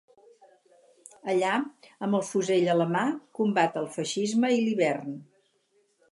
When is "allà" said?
1.33-1.51